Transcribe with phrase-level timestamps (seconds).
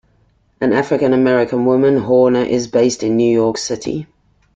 [0.59, 4.07] An African-American woman, Horner is based in New York City.